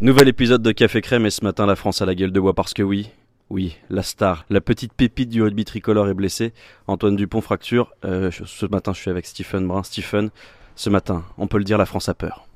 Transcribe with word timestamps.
Nouvel 0.00 0.28
épisode 0.28 0.62
de 0.62 0.70
Café 0.70 1.00
Crème 1.00 1.26
et 1.26 1.30
ce 1.30 1.42
matin 1.42 1.66
la 1.66 1.74
France 1.74 2.02
a 2.02 2.06
la 2.06 2.14
gueule 2.14 2.30
de 2.30 2.38
bois 2.38 2.54
parce 2.54 2.72
que 2.72 2.84
oui, 2.84 3.10
oui, 3.50 3.76
la 3.90 4.04
star, 4.04 4.44
la 4.48 4.60
petite 4.60 4.92
pépite 4.92 5.28
du 5.28 5.42
rugby 5.42 5.64
tricolore 5.64 6.08
est 6.08 6.14
blessée. 6.14 6.52
Antoine 6.86 7.16
Dupont 7.16 7.40
fracture. 7.40 7.92
Euh, 8.04 8.30
ce 8.30 8.66
matin 8.66 8.92
je 8.92 9.00
suis 9.00 9.10
avec 9.10 9.26
Stephen 9.26 9.66
Brun. 9.66 9.82
Stephen, 9.82 10.30
ce 10.76 10.88
matin, 10.88 11.24
on 11.36 11.48
peut 11.48 11.58
le 11.58 11.64
dire, 11.64 11.78
la 11.78 11.84
France 11.84 12.08
a 12.08 12.14
peur. 12.14 12.47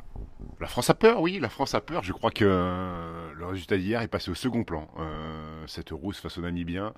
La 0.61 0.69
France 0.69 0.91
a 0.91 0.95
peur, 0.95 1.21
oui, 1.21 1.39
la 1.41 1.49
France 1.49 1.75
a 1.75 1.81
peur. 1.81 2.03
Je 2.05 2.13
crois 2.13 2.31
que 2.31 2.45
euh, 2.45 3.33
le 3.35 3.47
résultat 3.47 3.77
d'hier 3.77 4.01
est 4.01 4.09
passé 4.09 4.31
au 4.31 4.35
second 4.35 4.65
plan. 4.65 4.89
Euh, 4.99 5.65
cette 5.67 5.91
rousse 5.91 6.21
face 6.21 6.39
au 6.39 6.43
Namibien, 6.43 6.93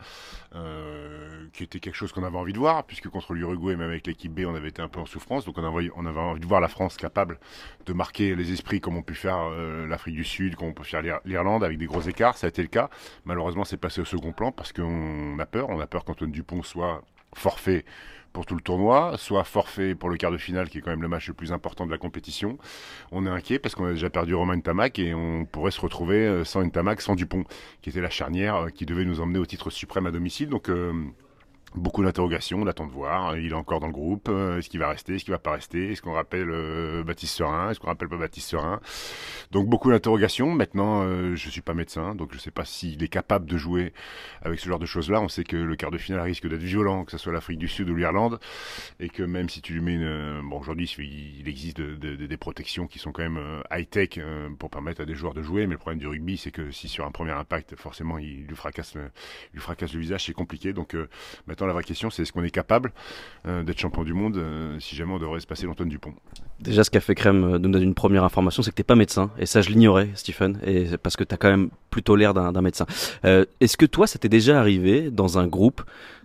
euh, 0.54 1.46
qui 1.52 1.62
était 1.62 1.80
quelque 1.80 1.94
chose 1.94 2.12
qu'on 2.12 2.24
avait 2.24 2.36
envie 2.36 2.52
de 2.52 2.58
voir, 2.58 2.84
puisque 2.84 3.08
contre 3.08 3.32
l'Uruguay, 3.32 3.76
même 3.76 3.88
avec 3.88 4.06
l'équipe 4.06 4.32
B, 4.32 4.44
on 4.46 4.54
avait 4.54 4.68
été 4.68 4.82
un 4.82 4.88
peu 4.88 5.00
en 5.00 5.06
souffrance. 5.06 5.44
Donc 5.44 5.56
on 5.58 5.64
avait, 5.64 5.90
on 5.96 6.04
avait 6.06 6.20
envie 6.20 6.40
de 6.40 6.46
voir 6.46 6.60
la 6.60 6.68
France 6.68 6.96
capable 6.96 7.38
de 7.86 7.92
marquer 7.92 8.34
les 8.34 8.52
esprits 8.52 8.80
comme 8.80 8.96
on 8.96 9.02
pu 9.02 9.14
faire 9.14 9.50
l'Afrique 9.88 10.16
du 10.16 10.24
Sud, 10.24 10.56
comme 10.56 10.68
on 10.68 10.72
peut 10.74 10.84
faire 10.84 11.02
l'Irlande, 11.24 11.64
avec 11.64 11.78
des 11.78 11.86
gros 11.86 12.02
écarts. 12.02 12.36
Ça 12.36 12.46
a 12.46 12.48
été 12.48 12.62
le 12.62 12.68
cas. 12.68 12.90
Malheureusement, 13.24 13.64
c'est 13.64 13.76
passé 13.76 14.00
au 14.00 14.04
second 14.04 14.32
plan 14.32 14.52
parce 14.52 14.72
qu'on 14.72 15.38
a 15.38 15.46
peur. 15.46 15.68
On 15.70 15.80
a 15.80 15.86
peur 15.86 16.04
qu'Antoine 16.04 16.30
Dupont 16.32 16.62
soit 16.62 17.02
forfait 17.34 17.84
pour 18.34 18.46
tout 18.46 18.56
le 18.56 18.60
tournoi, 18.60 19.14
soit 19.16 19.44
forfait 19.44 19.94
pour 19.94 20.10
le 20.10 20.16
quart 20.16 20.32
de 20.32 20.36
finale, 20.36 20.68
qui 20.68 20.78
est 20.78 20.80
quand 20.80 20.90
même 20.90 21.02
le 21.02 21.08
match 21.08 21.28
le 21.28 21.34
plus 21.34 21.52
important 21.52 21.86
de 21.86 21.92
la 21.92 21.98
compétition. 21.98 22.58
On 23.12 23.26
est 23.26 23.30
inquiet 23.30 23.60
parce 23.60 23.76
qu'on 23.76 23.86
a 23.86 23.92
déjà 23.92 24.10
perdu 24.10 24.34
Romain 24.34 24.58
Tamac 24.58 24.98
et 24.98 25.14
on 25.14 25.44
pourrait 25.44 25.70
se 25.70 25.80
retrouver 25.80 26.16
euh, 26.16 26.44
sans 26.44 26.68
Tamac, 26.68 27.00
sans 27.00 27.14
Dupont, 27.14 27.44
qui 27.80 27.90
était 27.90 28.00
la 28.00 28.10
charnière 28.10 28.56
euh, 28.56 28.68
qui 28.70 28.86
devait 28.86 29.04
nous 29.04 29.20
emmener 29.20 29.38
au 29.38 29.46
titre 29.46 29.70
suprême 29.70 30.06
à 30.06 30.10
domicile. 30.10 30.48
Donc 30.48 30.68
euh, 30.68 30.92
Beaucoup 31.74 32.04
d'interrogations, 32.04 32.62
on 32.62 32.68
attend 32.68 32.86
de 32.86 32.92
voir. 32.92 33.36
Il 33.36 33.50
est 33.50 33.54
encore 33.54 33.80
dans 33.80 33.88
le 33.88 33.92
groupe. 33.92 34.28
Euh, 34.28 34.58
est-ce 34.58 34.70
qu'il 34.70 34.78
va 34.78 34.90
rester 34.90 35.16
Est-ce 35.16 35.24
qu'il 35.24 35.32
va 35.32 35.40
pas 35.40 35.50
rester 35.50 35.90
Est-ce 35.90 36.02
qu'on 36.02 36.12
rappelle 36.12 36.48
euh, 36.48 37.02
Baptiste 37.02 37.34
Serin 37.34 37.70
Est-ce 37.70 37.80
qu'on 37.80 37.88
rappelle 37.88 38.08
pas 38.08 38.16
Baptiste 38.16 38.48
Serin? 38.50 38.80
Donc 39.50 39.68
beaucoup 39.68 39.90
d'interrogations. 39.90 40.52
Maintenant, 40.52 41.02
euh, 41.02 41.34
je 41.34 41.50
suis 41.50 41.62
pas 41.62 41.74
médecin, 41.74 42.14
donc 42.14 42.32
je 42.32 42.38
sais 42.38 42.52
pas 42.52 42.64
s'il 42.64 43.02
est 43.02 43.08
capable 43.08 43.46
de 43.46 43.58
jouer 43.58 43.92
avec 44.42 44.60
ce 44.60 44.68
genre 44.68 44.78
de 44.78 44.86
choses-là. 44.86 45.20
On 45.20 45.26
sait 45.26 45.42
que 45.42 45.56
le 45.56 45.74
quart 45.74 45.90
de 45.90 45.98
finale 45.98 46.20
risque 46.20 46.48
d'être 46.48 46.62
violent, 46.62 47.04
que 47.04 47.10
ce 47.10 47.18
soit 47.18 47.32
l'Afrique 47.32 47.58
du 47.58 47.66
Sud 47.66 47.90
ou 47.90 47.96
l'Irlande, 47.96 48.38
et 49.00 49.08
que 49.08 49.24
même 49.24 49.48
si 49.48 49.60
tu 49.60 49.72
lui 49.72 49.80
mets 49.80 49.94
une... 49.94 50.42
Bon, 50.48 50.60
aujourd'hui, 50.60 50.88
il 51.40 51.48
existe 51.48 51.80
des 51.80 52.36
protections 52.36 52.86
qui 52.86 53.00
sont 53.00 53.10
quand 53.10 53.28
même 53.28 53.62
high-tech 53.72 54.20
pour 54.60 54.70
permettre 54.70 55.00
à 55.00 55.06
des 55.06 55.16
joueurs 55.16 55.34
de 55.34 55.42
jouer, 55.42 55.66
mais 55.66 55.72
le 55.72 55.78
problème 55.78 55.98
du 55.98 56.06
rugby, 56.06 56.36
c'est 56.36 56.52
que 56.52 56.70
si 56.70 56.86
sur 56.86 57.04
un 57.04 57.10
premier 57.10 57.32
impact, 57.32 57.74
forcément, 57.74 58.18
il 58.18 58.46
lui 58.46 58.54
fracasse 58.54 58.94
le, 58.94 59.10
il 59.52 59.54
lui 59.54 59.60
fracasse 59.60 59.92
le 59.92 59.98
visage, 59.98 60.26
c'est 60.26 60.32
compliqué. 60.32 60.72
Donc 60.72 60.96
maintenant, 61.48 61.63
la 61.66 61.72
vraie 61.72 61.84
question, 61.84 62.10
c'est 62.10 62.22
est-ce 62.22 62.32
qu'on 62.32 62.42
est 62.42 62.50
capable 62.50 62.92
euh, 63.46 63.62
d'être 63.62 63.78
champion 63.78 64.04
du 64.04 64.14
monde 64.14 64.36
euh, 64.36 64.78
si 64.80 64.96
jamais 64.96 65.12
on 65.12 65.18
devrait 65.18 65.40
se 65.40 65.46
passer 65.46 65.66
l'Antoine 65.66 65.88
Dupont? 65.88 66.14
Déjà, 66.60 66.84
ce 66.84 66.90
qu'a 66.90 67.00
fait 67.00 67.14
Crème 67.14 67.44
euh, 67.44 67.58
nous 67.58 67.70
donne 67.70 67.82
une 67.82 67.94
première 67.94 68.24
information, 68.24 68.62
c'est 68.62 68.70
que 68.70 68.76
tu 68.76 68.80
n'es 68.80 68.84
pas 68.84 68.96
médecin. 68.96 69.30
Et 69.38 69.46
ça, 69.46 69.60
je 69.60 69.70
l'ignorais, 69.70 70.10
Stephen, 70.14 70.58
et 70.64 70.86
parce 71.02 71.16
que 71.16 71.24
tu 71.24 71.34
as 71.34 71.38
quand 71.38 71.50
même 71.50 71.70
plutôt 71.90 72.16
l'air 72.16 72.34
d'un 72.34 72.60
médecin. 72.60 72.86
est-ce 73.24 73.76
que 73.76 73.86
toi, 73.86 74.06
ça 74.06 74.18
t'est 74.18 74.28
déjà 74.28 74.58
arrivé 74.58 75.10
dans 75.10 75.38
un 75.38 75.46
groupe 75.46 75.82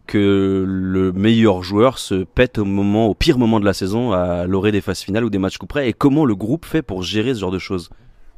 que 0.07 0.65
le 0.67 1.11
meilleur 1.11 1.61
joueur 1.61 1.99
se 1.99 2.23
pète 2.23 2.57
au 2.57 2.65
moment, 2.65 3.07
au 3.07 3.13
pire 3.13 3.37
moment 3.37 3.59
de 3.59 3.65
la 3.65 3.73
saison, 3.73 4.11
à 4.11 4.47
l'orée 4.47 4.71
des 4.71 4.81
phases 4.81 5.01
finales 5.01 5.23
ou 5.23 5.29
des 5.29 5.37
matchs 5.37 5.59
coup 5.59 5.67
près 5.67 5.87
Et 5.87 5.93
comment 5.93 6.25
le 6.25 6.35
groupe 6.35 6.65
fait 6.65 6.81
pour 6.81 7.03
gérer 7.03 7.35
ce 7.35 7.39
genre 7.41 7.51
de 7.51 7.59
choses? 7.59 7.91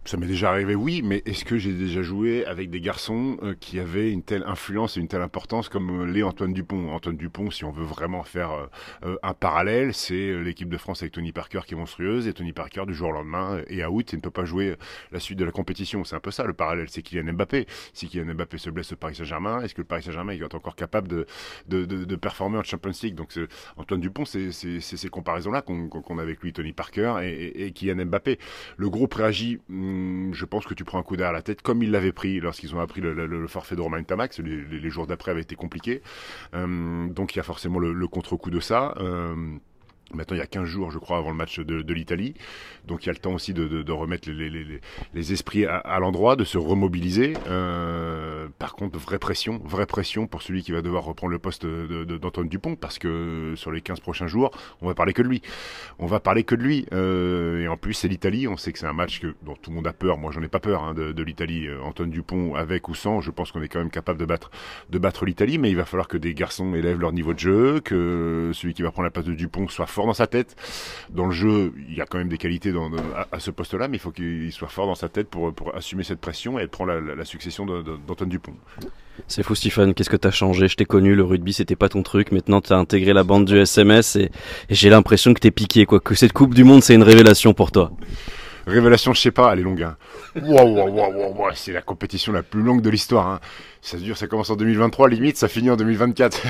Ça 0.03 0.17
m'est 0.17 0.27
déjà 0.27 0.49
arrivé, 0.49 0.73
oui, 0.73 1.03
mais 1.03 1.21
est-ce 1.27 1.45
que 1.45 1.59
j'ai 1.59 1.73
déjà 1.73 2.01
joué 2.01 2.43
avec 2.45 2.71
des 2.71 2.81
garçons 2.81 3.37
euh, 3.43 3.53
qui 3.59 3.79
avaient 3.79 4.11
une 4.11 4.23
telle 4.23 4.43
influence 4.47 4.97
et 4.97 4.99
une 4.99 5.07
telle 5.07 5.21
importance 5.21 5.69
comme 5.69 6.01
euh, 6.01 6.11
les 6.11 6.23
Antoine 6.23 6.53
Dupont? 6.53 6.89
Antoine 6.91 7.17
Dupont, 7.17 7.51
si 7.51 7.65
on 7.65 7.71
veut 7.71 7.85
vraiment 7.85 8.23
faire 8.23 8.67
euh, 9.03 9.15
un 9.21 9.35
parallèle, 9.35 9.93
c'est 9.93 10.41
l'équipe 10.41 10.69
de 10.69 10.77
France 10.77 11.03
avec 11.03 11.13
Tony 11.13 11.31
Parker 11.31 11.61
qui 11.67 11.75
est 11.75 11.77
monstrueuse 11.77 12.27
et 12.27 12.33
Tony 12.33 12.51
Parker 12.51 12.85
du 12.87 12.95
jour 12.95 13.09
au 13.09 13.11
lendemain 13.11 13.61
et 13.67 13.83
à 13.83 13.91
août, 13.91 14.11
il 14.11 14.15
ne 14.15 14.21
peut 14.21 14.31
pas 14.31 14.43
jouer 14.43 14.75
la 15.11 15.19
suite 15.19 15.37
de 15.37 15.45
la 15.45 15.51
compétition. 15.51 16.03
C'est 16.03 16.15
un 16.15 16.19
peu 16.19 16.31
ça 16.31 16.45
le 16.45 16.53
parallèle, 16.53 16.87
c'est 16.89 17.03
Kylian 17.03 17.33
Mbappé. 17.33 17.67
Si 17.93 18.07
Kylian 18.07 18.33
Mbappé 18.33 18.57
se 18.57 18.71
blesse 18.71 18.91
au 18.93 18.95
Paris 18.95 19.15
Saint-Germain, 19.15 19.61
est-ce 19.61 19.75
que 19.75 19.81
le 19.81 19.87
Paris 19.87 20.01
Saint-Germain 20.01 20.33
est 20.33 20.55
encore 20.55 20.75
capable 20.75 21.07
de, 21.09 21.27
de, 21.67 21.85
de, 21.85 22.15
performer 22.15 22.57
en 22.57 22.63
Champions 22.63 22.91
League? 23.03 23.15
Donc 23.15 23.37
Antoine 23.77 24.01
Dupont, 24.01 24.25
c'est 24.25 24.51
ces 24.51 25.09
comparaisons-là 25.09 25.61
qu'on 25.61 26.17
a 26.17 26.21
avec 26.21 26.41
lui, 26.41 26.53
Tony 26.53 26.73
Parker 26.73 27.17
et, 27.21 27.67
et, 27.67 27.71
Kylian 27.71 28.05
Mbappé. 28.05 28.39
Le 28.77 28.89
groupe 28.89 29.13
réagit. 29.13 29.59
Hum, 29.91 30.33
je 30.33 30.45
pense 30.45 30.65
que 30.65 30.73
tu 30.73 30.85
prends 30.85 30.99
un 30.99 31.03
coup 31.03 31.15
à 31.15 31.31
la 31.31 31.41
tête, 31.41 31.61
comme 31.61 31.83
ils 31.83 31.91
l'avaient 31.91 32.11
pris 32.11 32.39
lorsqu'ils 32.39 32.75
ont 32.75 32.79
appris 32.79 33.01
le, 33.01 33.47
forfait 33.47 33.75
de 33.75 33.81
Romain 33.81 34.01
Tamax. 34.03 34.39
Les, 34.39 34.89
jours 34.89 35.07
d'après 35.07 35.31
avaient 35.31 35.41
été 35.41 35.55
compliqués. 35.55 36.01
Euh, 36.53 37.07
donc 37.07 37.35
il 37.35 37.37
y 37.37 37.39
a 37.39 37.43
forcément 37.43 37.79
le, 37.79 38.07
contre-coup 38.07 38.49
de 38.49 38.59
ça. 38.59 38.95
Maintenant, 40.13 40.35
il 40.35 40.39
y 40.39 40.43
a 40.43 40.47
15 40.47 40.65
jours, 40.65 40.91
je 40.91 40.99
crois, 40.99 41.17
avant 41.17 41.29
le 41.29 41.35
match 41.35 41.59
de, 41.59 41.93
l'Italie. 41.93 42.35
Donc, 42.87 43.03
il 43.03 43.07
y 43.07 43.09
a 43.09 43.13
le 43.13 43.19
temps 43.19 43.33
aussi 43.33 43.53
de, 43.53 43.91
remettre 43.91 44.29
les, 44.29 45.33
esprits 45.33 45.65
à, 45.65 45.99
l'endroit, 45.99 46.35
de 46.35 46.43
se 46.43 46.57
remobiliser. 46.57 47.33
Euh, 47.47 48.47
par 48.59 48.75
contre, 48.75 48.97
vraie 48.97 49.19
pression, 49.19 49.61
vraie 49.63 49.85
pression 49.85 50.27
pour 50.27 50.41
celui 50.41 50.63
qui 50.63 50.71
va 50.71 50.81
devoir 50.81 51.03
reprendre 51.03 51.31
le 51.31 51.39
poste 51.39 51.65
d'Antoine 51.65 52.47
Dupont, 52.47 52.75
parce 52.75 52.99
que 52.99 53.53
sur 53.55 53.71
les 53.71 53.81
15 53.81 53.99
prochains 53.99 54.27
jours, 54.27 54.51
on 54.81 54.87
va 54.87 54.93
parler 54.93 55.13
que 55.13 55.21
de 55.21 55.27
lui. 55.27 55.41
On 55.99 56.05
va 56.05 56.19
parler 56.19 56.43
que 56.43 56.55
de 56.55 56.63
lui. 56.63 56.85
Euh, 56.93 57.61
et 57.61 57.67
en 57.67 57.77
plus, 57.77 57.93
c'est 57.93 58.07
l'Italie. 58.07 58.47
On 58.47 58.57
sait 58.57 58.71
que 58.71 58.79
c'est 58.79 58.87
un 58.87 58.93
match 58.93 59.19
que, 59.19 59.35
dont 59.43 59.55
tout 59.55 59.69
le 59.69 59.75
monde 59.75 59.87
a 59.87 59.93
peur. 59.93 60.17
Moi, 60.17 60.31
j'en 60.31 60.41
ai 60.41 60.47
pas 60.47 60.59
peur 60.59 60.83
hein, 60.83 60.93
de, 60.93 61.23
l'Italie. 61.23 61.67
Euh, 61.67 61.81
Antoine 61.83 62.09
Dupont, 62.09 62.55
avec 62.55 62.89
ou 62.89 62.95
sans, 62.95 63.21
je 63.21 63.31
pense 63.31 63.51
qu'on 63.51 63.61
est 63.61 63.67
quand 63.67 63.79
même 63.79 63.89
capable 63.89 64.19
de 64.19 64.25
battre, 64.25 64.51
de 64.89 64.99
battre 64.99 65.25
l'Italie. 65.25 65.57
Mais 65.57 65.69
il 65.69 65.75
va 65.77 65.85
falloir 65.85 66.07
que 66.07 66.17
des 66.17 66.33
garçons 66.33 66.73
élèvent 66.73 66.99
leur 66.99 67.13
niveau 67.13 67.33
de 67.33 67.39
jeu, 67.39 67.81
que 67.81 68.51
celui 68.53 68.73
qui 68.73 68.81
va 68.81 68.91
prendre 68.91 69.05
la 69.05 69.11
place 69.11 69.25
de 69.25 69.33
Dupont 69.33 69.67
soit 69.67 69.87
fort 69.87 70.00
dans 70.07 70.13
sa 70.13 70.27
tête. 70.27 70.55
Dans 71.09 71.25
le 71.25 71.31
jeu, 71.31 71.73
il 71.89 71.95
y 71.95 72.01
a 72.01 72.05
quand 72.05 72.17
même 72.17 72.29
des 72.29 72.37
qualités 72.37 72.73
à, 73.31 73.39
ce 73.39 73.51
poste-là, 73.51 73.87
mais 73.87 73.97
il 73.97 73.99
faut 73.99 74.11
qu'il 74.11 74.51
soit 74.51 74.67
fort 74.67 74.87
dans 74.87 74.95
sa 74.95 75.09
tête 75.09 75.29
pour, 75.29 75.53
pour 75.53 75.75
assumer 75.75 76.03
cette 76.03 76.19
pression 76.19 76.59
et 76.59 76.67
prendre 76.67 76.93
la, 76.93 77.25
succession 77.25 77.65
d'Antoine 77.65 78.29
Dupont. 78.29 78.53
C'est 79.27 79.43
fou 79.43 79.55
Stéphane, 79.55 79.93
qu'est-ce 79.93 80.09
que 80.09 80.17
t'as 80.17 80.31
changé? 80.31 80.67
Je 80.67 80.75
t'ai 80.75 80.85
connu, 80.85 81.15
le 81.15 81.23
rugby 81.23 81.53
c'était 81.53 81.75
pas 81.75 81.89
ton 81.89 82.03
truc, 82.03 82.31
maintenant 82.31 82.61
t'as 82.61 82.77
intégré 82.77 83.13
la 83.13 83.23
bande 83.23 83.45
du 83.45 83.57
SMS 83.57 84.15
et, 84.15 84.31
j'ai 84.69 84.89
l'impression 84.89 85.33
que 85.33 85.39
t'es 85.39 85.51
piqué, 85.51 85.85
quoi, 85.85 85.99
que 85.99 86.15
cette 86.15 86.33
Coupe 86.33 86.53
du 86.53 86.63
Monde 86.63 86.83
c'est 86.83 86.95
une 86.95 87.03
révélation 87.03 87.53
pour 87.53 87.71
toi. 87.71 87.91
Révélation, 88.67 89.13
je 89.13 89.21
sais 89.21 89.31
pas, 89.31 89.51
elle 89.53 89.59
est 89.59 89.63
longue. 89.63 89.83
Hein. 89.83 89.97
Wow, 90.41 91.49
c'est 91.55 91.73
la 91.73 91.81
compétition 91.81 92.31
la 92.31 92.43
plus 92.43 92.61
longue 92.61 92.81
de 92.81 92.89
l'histoire. 92.89 93.27
Hein. 93.27 93.39
Ça 93.81 93.97
dure, 93.97 94.17
ça 94.17 94.27
commence 94.27 94.49
en 94.49 94.55
2023, 94.55 95.09
limite, 95.09 95.37
ça 95.37 95.47
finit 95.47 95.69
en 95.71 95.75
2024. 95.75 96.41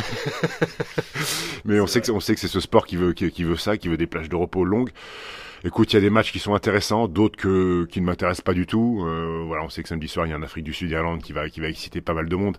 Mais 1.65 1.79
on 1.79 1.87
sait 1.87 2.01
que, 2.01 2.11
on 2.11 2.19
sait 2.19 2.33
que 2.33 2.41
c'est 2.41 2.47
ce 2.47 2.59
sport 2.59 2.85
qui 2.85 2.97
veut, 2.97 3.13
qui 3.13 3.43
veut 3.43 3.55
ça, 3.55 3.77
qui 3.77 3.87
veut 3.87 3.97
des 3.97 4.07
plages 4.07 4.29
de 4.29 4.35
repos 4.35 4.65
longues. 4.65 4.91
Écoute, 5.63 5.93
il 5.93 5.95
y 5.95 5.99
a 5.99 6.01
des 6.01 6.09
matchs 6.09 6.31
qui 6.31 6.39
sont 6.39 6.55
intéressants, 6.55 7.07
d'autres 7.07 7.37
que 7.37 7.85
qui 7.85 8.01
ne 8.01 8.07
m'intéressent 8.07 8.43
pas 8.43 8.55
du 8.55 8.65
tout. 8.65 9.03
Euh, 9.05 9.43
voilà, 9.45 9.63
on 9.63 9.69
sait 9.69 9.83
que 9.83 9.89
samedi 9.89 10.07
soir, 10.07 10.25
il 10.25 10.31
y 10.31 10.33
a 10.33 10.35
un 10.35 10.41
Afrique 10.41 10.63
du 10.63 10.73
Sud 10.73 10.89
Irlande 10.89 11.21
qui 11.21 11.33
va 11.33 11.49
qui 11.49 11.61
va 11.61 11.67
exciter 11.67 12.01
pas 12.01 12.15
mal 12.15 12.27
de 12.27 12.35
monde. 12.35 12.57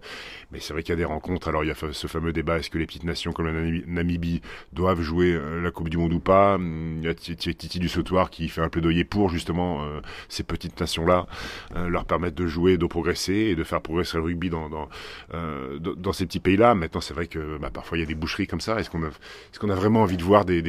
Mais 0.53 0.61
c'est 0.61 0.73
vrai 0.73 0.85
qu'il 0.85 0.91
y 0.91 0.93
a 0.93 0.97
des 0.97 1.05
rencontres. 1.05 1.49
Alors 1.49 1.65
il 1.65 1.67
y 1.67 1.73
a 1.73 1.75
ce 1.75 2.07
fameux 2.07 2.33
débat 2.33 2.59
est-ce 2.59 2.71
que 2.71 2.79
les 2.79 2.87
petites 2.87 3.03
nations 3.03 3.33
comme 3.33 3.47
la 3.47 3.83
Namibie 3.89 4.41
doivent 4.73 5.01
jouer 5.01 5.33
euh, 5.33 5.61
la 5.61 5.73
Coupe 5.73 5.89
du 5.89 5.97
Monde 5.97 6.12
ou 6.12 6.21
pas? 6.21 6.57
Il 6.61 7.03
y 7.03 7.09
a 7.09 7.15
Titi 7.15 7.81
du 7.81 7.89
Sautoir 7.89 8.31
qui 8.31 8.49
fait 8.49 8.61
un 8.61 8.69
plaidoyer 8.69 9.03
pour 9.03 9.31
justement 9.31 9.83
euh, 9.83 10.01
ces 10.29 10.45
petites 10.45 10.79
nations-là, 10.79 11.27
leur 11.75 12.05
permettre 12.05 12.37
de 12.37 12.47
jouer, 12.47 12.77
de 12.77 12.87
progresser 12.87 13.35
et 13.35 13.57
de 13.57 13.65
faire 13.65 13.81
progresser 13.81 14.17
le 14.17 14.23
rugby 14.23 14.49
dans 14.49 14.69
dans, 14.71 16.12
ces 16.12 16.27
petits 16.27 16.41
pays-là. 16.41 16.77
Maintenant, 16.77 17.01
c'est 17.01 17.15
vrai 17.15 17.27
que 17.27 17.59
bah, 17.59 17.71
parfois 17.73 17.99
il 17.99 18.03
y 18.03 18.05
a 18.05 18.07
des 18.07 18.15
boucheries 18.15 18.47
comme 18.47 18.61
ça. 18.61 18.79
Est-ce 18.79 18.91
qu'on 18.91 19.03
a 19.03 19.09
est-ce 19.09 19.59
qu'on 19.59 19.71
a 19.71 19.75
vraiment 19.75 20.03
envie 20.03 20.17
de 20.17 20.23
voir 20.23 20.45
des 20.45 20.62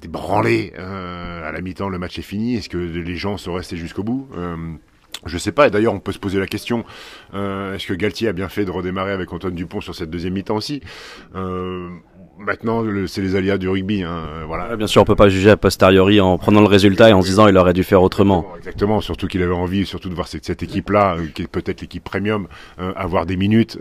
débranlé. 0.00 0.72
Euh, 0.78 1.48
à 1.48 1.52
la 1.52 1.60
mi-temps, 1.60 1.88
le 1.88 1.98
match 1.98 2.18
est 2.18 2.22
fini. 2.22 2.56
Est-ce 2.56 2.68
que 2.68 2.78
les 2.78 3.16
gens 3.16 3.36
sont 3.36 3.54
restés 3.54 3.76
jusqu'au 3.76 4.02
bout? 4.02 4.28
Euh, 4.36 4.56
je 5.26 5.38
sais 5.38 5.52
pas, 5.52 5.66
et 5.66 5.70
d'ailleurs 5.70 5.94
on 5.94 6.00
peut 6.00 6.12
se 6.12 6.18
poser 6.18 6.38
la 6.38 6.46
question, 6.46 6.84
euh, 7.34 7.74
est-ce 7.74 7.88
que 7.88 7.94
Galtier 7.94 8.28
a 8.28 8.32
bien 8.32 8.48
fait 8.48 8.64
de 8.64 8.70
redémarrer 8.70 9.10
avec 9.10 9.32
Antoine 9.32 9.54
Dupont 9.54 9.80
sur 9.80 9.94
cette 9.94 10.10
deuxième 10.10 10.34
mi-temps 10.34 10.54
aussi? 10.54 10.80
Maintenant, 12.38 12.84
c'est 13.08 13.20
les 13.20 13.34
aléas 13.34 13.58
du 13.58 13.68
rugby. 13.68 14.04
Hein, 14.04 14.24
euh, 14.28 14.44
voilà. 14.46 14.76
bien 14.76 14.86
sûr, 14.86 15.02
on 15.02 15.04
peut 15.04 15.16
pas 15.16 15.28
juger 15.28 15.50
a 15.50 15.56
posteriori 15.56 16.20
en 16.20 16.38
prenant 16.38 16.60
le 16.60 16.66
résultat 16.66 17.10
et 17.10 17.12
en 17.12 17.20
se 17.20 17.26
disant 17.26 17.48
il 17.48 17.56
aurait 17.56 17.72
dû 17.72 17.82
faire 17.82 18.00
autrement. 18.00 18.46
Exactement, 18.56 19.00
surtout 19.00 19.26
qu'il 19.26 19.42
avait 19.42 19.54
envie, 19.54 19.84
surtout 19.84 20.08
de 20.08 20.14
voir 20.14 20.28
cette, 20.28 20.44
cette 20.44 20.62
équipe-là, 20.62 21.16
euh, 21.16 21.26
qui 21.34 21.42
est 21.42 21.48
peut-être 21.48 21.80
l'équipe 21.80 22.04
premium, 22.04 22.46
euh, 22.78 22.92
avoir 22.94 23.26
des 23.26 23.36
minutes 23.36 23.78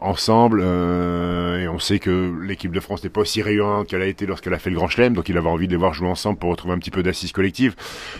ensemble. 0.00 0.60
et 0.62 1.68
on 1.68 1.78
sait 1.78 1.98
que 1.98 2.32
l'équipe 2.42 2.72
de 2.72 2.80
France 2.80 3.04
n'est 3.04 3.10
pas 3.10 3.20
aussi 3.20 3.42
rayonnante 3.42 3.88
qu'elle 3.88 4.02
a 4.02 4.06
été 4.06 4.24
lorsqu'elle 4.26 4.54
a 4.54 4.58
fait 4.58 4.70
le 4.70 4.76
Grand 4.76 4.88
Chelem, 4.88 5.12
donc 5.12 5.28
il 5.28 5.36
avait 5.36 5.48
envie 5.48 5.66
de 5.66 5.72
les 5.72 5.78
voir 5.78 5.92
jouer 5.92 6.08
ensemble 6.08 6.38
pour 6.38 6.50
retrouver 6.50 6.74
un 6.74 6.78
petit 6.78 6.90
peu 6.90 7.02
d'assise 7.02 7.32
collective. 7.32 7.74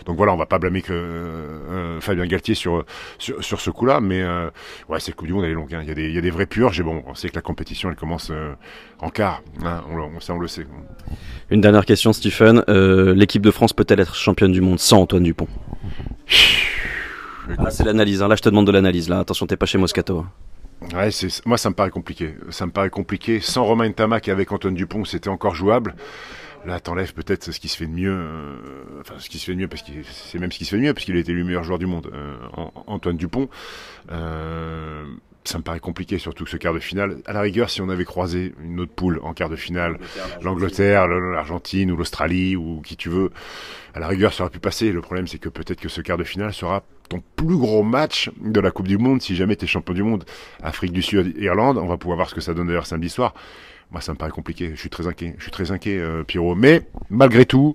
Donc 0.05 0.17
voilà, 0.17 0.35
on 0.35 0.37
va 0.37 0.47
pas 0.47 0.59
blâmer 0.59 0.83
que 0.83 1.99
Fabien 2.01 2.27
Galtier 2.27 2.55
sur, 2.55 2.85
sur, 3.19 3.43
sur 3.43 3.61
ce 3.61 3.71
coup-là, 3.71 4.01
mais 4.01 4.23
ouais, 4.89 5.01
cette 5.01 5.15
Coupe 5.15 5.27
du 5.27 5.33
Monde 5.33 5.45
elle 5.45 5.53
est 5.53 5.55
longue. 5.55 5.75
Hein. 5.75 5.81
Il 5.83 5.89
y 5.89 5.93
a 5.93 5.95
des 5.95 6.09
il 6.09 6.15
y 6.15 6.19
a 6.19 6.23
des 6.23 6.31
vrais 6.31 6.47
purges. 6.47 6.81
Et 6.81 6.83
bon, 6.83 7.03
on 7.07 7.15
sait 7.15 7.29
que 7.29 7.37
la 7.37 7.43
compétition 7.43 7.89
elle 7.91 7.97
commence 7.97 8.31
en 9.01 9.11
quart. 9.11 9.43
Hein 9.65 9.78
on, 9.91 10.21
ça 10.21 10.35
on 10.35 10.39
le 10.39 10.49
sait. 10.49 10.67
Une 11.51 11.61
dernière 11.61 11.85
question, 11.85 12.13
Stephen. 12.13 12.65
Euh, 12.69 13.15
l'équipe 13.15 13.43
de 13.43 13.51
France 13.51 13.73
peut-elle 13.73 14.01
être 14.01 14.15
championne 14.15 14.53
du 14.53 14.61
monde 14.61 14.79
sans 14.79 15.01
Antoine 15.01 15.23
Dupont? 15.23 15.49
Ah, 17.59 17.71
C'est 17.71 17.85
l'analyse. 17.85 18.23
Hein. 18.23 18.29
Là, 18.29 18.37
je 18.37 18.43
te 18.43 18.49
demande 18.49 18.67
de 18.67 18.73
l'analyse. 18.73 19.09
Là, 19.09 19.21
attention, 19.21 19.47
t'es 19.47 19.57
pas 19.57 19.67
chez 19.67 19.79
Moscato. 19.79 20.19
Hein. 20.19 20.31
Ouais, 20.95 21.11
moi 21.45 21.59
ça 21.59 21.71
me 21.71 21.75
paraît 21.75 21.91
compliqué. 21.91 22.35
Ça 22.51 22.67
me 22.67 22.71
paraît 22.71 22.91
compliqué. 22.91 23.41
Sans 23.41 23.65
Romain 23.65 23.91
Tamac 23.91 24.29
et 24.29 24.31
avec 24.31 24.53
Antoine 24.53 24.75
Dupont, 24.75 25.05
c'était 25.05 25.29
encore 25.29 25.55
jouable. 25.55 25.95
Là, 26.67 26.81
t'enlèves 26.81 27.15
peut-être 27.15 27.53
ce 27.53 27.61
qui 27.61 27.69
se 27.69 27.77
fait 27.77 27.87
de 27.87 27.93
mieux, 27.93 28.13
euh, 28.13 28.57
enfin 29.01 29.15
ce 29.19 29.29
qui 29.29 29.39
se 29.39 29.47
fait 29.47 29.55
de 29.55 29.59
mieux 29.59 29.69
parce 29.69 29.83
que 29.83 29.93
c'est 30.03 30.39
même 30.39 30.51
ce 30.51 30.59
qui 30.59 30.65
se 30.65 30.71
fait 30.71 30.77
de 30.77 30.83
mieux 30.83 30.93
parce 30.93 31.05
qu'il 31.05 31.17
a 31.17 31.21
été 31.21 31.33
le 31.33 31.45
meilleur 31.45 31.63
joueur 31.63 31.79
du 31.79 31.87
monde, 31.87 32.11
euh, 32.13 32.37
Antoine 32.87 33.17
Dupont. 33.17 33.49
Euh, 34.11 35.05
ça 35.49 35.59
me 35.59 35.63
paraît 35.63 35.81
compliqué, 35.81 36.19
surtout 36.19 36.45
que 36.45 36.51
ce 36.51 36.57
quart 36.57 36.75
de 36.75 36.79
finale. 36.79 37.19
À 37.27 37.33
la 37.33 37.41
rigueur, 37.41 37.71
si 37.71 37.81
on 37.81 37.89
avait 37.89 38.05
croisé 38.05 38.55
une 38.63 38.81
autre 38.81 38.93
poule 38.93 39.19
en 39.23 39.33
quart 39.33 39.49
de 39.49 39.57
finale, 39.57 39.99
l'Angleterre, 40.43 41.09
l'Argentine 41.09 41.91
ou 41.91 41.97
l'Australie 41.97 42.55
ou 42.57 42.81
qui 42.85 42.97
tu 42.97 43.09
veux, 43.09 43.31
à 43.95 44.01
la 44.01 44.07
rigueur, 44.07 44.33
ça 44.33 44.45
aurait 44.45 44.51
pu 44.51 44.59
passer. 44.59 44.93
Le 44.93 45.01
problème, 45.01 45.27
c'est 45.27 45.39
que 45.39 45.49
peut-être 45.49 45.81
que 45.81 45.89
ce 45.89 46.01
quart 46.01 46.19
de 46.19 46.25
finale 46.25 46.53
sera 46.53 46.83
ton 47.09 47.23
plus 47.37 47.57
gros 47.57 47.83
match 47.83 48.31
de 48.41 48.61
la 48.61 48.71
Coupe 48.71 48.89
du 48.89 48.99
Monde 48.99 49.23
si 49.23 49.35
jamais 49.35 49.57
tu 49.57 49.65
es 49.65 49.69
champion 49.69 49.95
du 49.95 50.03
monde. 50.03 50.25
Afrique 50.63 50.93
du 50.93 51.03
Sud, 51.03 51.35
Irlande, 51.39 51.79
on 51.79 51.87
va 51.87 51.97
pouvoir 51.97 52.17
voir 52.17 52.29
ce 52.29 52.35
que 52.35 52.41
ça 52.41 52.53
donne 52.53 52.67
d'ailleurs 52.67 52.87
samedi 52.87 53.09
soir. 53.09 53.35
Moi, 53.91 54.01
ça 54.01 54.13
me 54.13 54.19
paraît 54.19 54.31
compliqué. 54.31 54.73
Je 54.75 54.81
suis 54.81 54.91
très 54.91 55.07
inquiet. 55.07 55.35
Je 55.39 55.43
suis 55.43 55.51
très 55.51 55.71
inquiet, 55.71 55.99
euh, 55.99 56.25
Pierrot. 56.25 56.55
Mais 56.55 56.83
malgré 57.11 57.47
tout, 57.47 57.75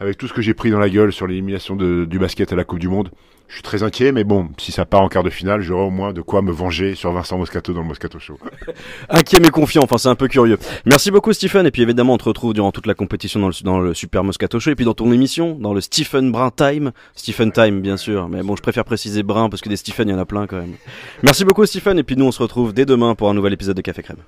avec 0.00 0.18
tout 0.18 0.28
ce 0.28 0.32
que 0.32 0.42
j'ai 0.42 0.54
pris 0.54 0.70
dans 0.70 0.78
la 0.78 0.90
gueule 0.90 1.12
sur 1.12 1.26
l'élimination 1.26 1.76
du 1.76 2.18
basket 2.18 2.52
à 2.52 2.56
la 2.56 2.64
Coupe 2.64 2.78
du 2.78 2.88
Monde, 2.88 3.10
je 3.48 3.54
suis 3.54 3.62
très 3.62 3.84
inquiet, 3.84 4.10
mais 4.10 4.24
bon, 4.24 4.48
si 4.58 4.72
ça 4.72 4.84
part 4.84 5.02
en 5.02 5.08
quart 5.08 5.22
de 5.22 5.30
finale, 5.30 5.60
j'aurai 5.60 5.84
au 5.84 5.90
moins 5.90 6.12
de 6.12 6.20
quoi 6.20 6.42
me 6.42 6.50
venger 6.50 6.96
sur 6.96 7.12
Vincent 7.12 7.38
Moscato 7.38 7.72
dans 7.72 7.82
le 7.82 7.86
Moscato 7.86 8.18
Show. 8.18 8.38
inquiet 9.08 9.38
mais 9.40 9.50
confiant, 9.50 9.82
enfin 9.84 9.98
c'est 9.98 10.08
un 10.08 10.16
peu 10.16 10.26
curieux. 10.26 10.58
Merci 10.84 11.12
beaucoup 11.12 11.32
Stephen, 11.32 11.64
et 11.64 11.70
puis 11.70 11.82
évidemment 11.82 12.14
on 12.14 12.18
te 12.18 12.24
retrouve 12.24 12.54
durant 12.54 12.72
toute 12.72 12.86
la 12.86 12.94
compétition 12.94 13.38
dans 13.38 13.48
le, 13.48 13.54
dans 13.62 13.78
le 13.78 13.94
Super 13.94 14.24
Moscato 14.24 14.58
Show, 14.58 14.70
et 14.70 14.74
puis 14.74 14.84
dans 14.84 14.94
ton 14.94 15.12
émission, 15.12 15.56
dans 15.60 15.72
le 15.72 15.80
Stephen 15.80 16.32
Brun 16.32 16.50
Time. 16.50 16.90
Stephen 17.14 17.52
Time, 17.52 17.80
bien 17.80 17.96
sûr, 17.96 18.28
mais 18.28 18.42
bon, 18.42 18.56
je 18.56 18.62
préfère 18.62 18.84
préciser 18.84 19.22
Brun 19.22 19.48
parce 19.48 19.62
que 19.62 19.68
des 19.68 19.76
Stephen, 19.76 20.08
il 20.08 20.12
y 20.12 20.14
en 20.14 20.18
a 20.18 20.26
plein 20.26 20.48
quand 20.48 20.58
même. 20.58 20.74
Merci 21.22 21.44
beaucoup 21.44 21.64
Stephen, 21.66 22.00
et 22.00 22.02
puis 22.02 22.16
nous 22.16 22.24
on 22.24 22.32
se 22.32 22.42
retrouve 22.42 22.72
dès 22.72 22.84
demain 22.84 23.14
pour 23.14 23.30
un 23.30 23.34
nouvel 23.34 23.52
épisode 23.52 23.76
de 23.76 23.82
Café 23.82 24.02
Crème. 24.02 24.18